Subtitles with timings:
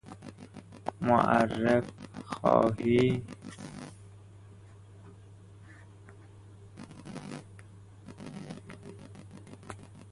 [1.01, 1.83] معارف
[2.25, 3.23] خواهی